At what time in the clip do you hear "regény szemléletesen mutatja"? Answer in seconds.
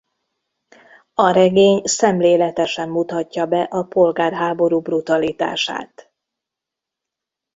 1.31-3.45